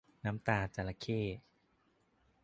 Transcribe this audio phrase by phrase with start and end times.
[0.25, 1.21] น้ำตาจระเข้